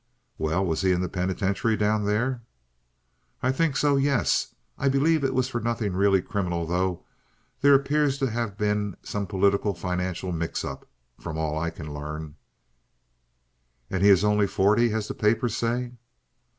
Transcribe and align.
"Well, 0.39 0.65
was 0.65 0.81
he 0.81 0.93
in 0.93 1.01
the 1.01 1.07
penitentiary 1.07 1.77
down 1.77 2.05
there?" 2.05 2.41
"I 3.43 3.51
think 3.51 3.77
so—yes. 3.77 4.55
I 4.75 4.89
believe 4.89 5.23
it 5.23 5.35
was 5.35 5.47
for 5.47 5.61
nothing 5.61 5.93
really 5.93 6.23
criminal, 6.23 6.65
though. 6.65 7.05
There 7.61 7.75
appears 7.75 8.17
to 8.17 8.31
have 8.31 8.57
been 8.57 8.97
some 9.03 9.27
political 9.27 9.75
financial 9.75 10.31
mix 10.31 10.65
up, 10.65 10.87
from 11.19 11.37
all 11.37 11.55
I 11.55 11.69
can 11.69 11.93
learn." 11.93 12.33
"And 13.91 14.01
is 14.03 14.21
he 14.21 14.25
only 14.25 14.47
forty, 14.47 14.91
as 14.91 15.07
the 15.07 15.13
papers 15.13 15.55
say?" 15.55 15.91